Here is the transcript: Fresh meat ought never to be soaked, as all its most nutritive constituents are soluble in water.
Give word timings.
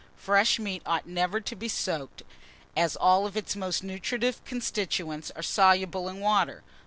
Fresh 0.17 0.57
meat 0.57 0.81
ought 0.83 1.05
never 1.05 1.39
to 1.39 1.55
be 1.55 1.67
soaked, 1.67 2.23
as 2.75 2.95
all 2.95 3.27
its 3.27 3.55
most 3.55 3.83
nutritive 3.83 4.43
constituents 4.45 5.31
are 5.35 5.43
soluble 5.43 6.09
in 6.09 6.19
water. 6.19 6.63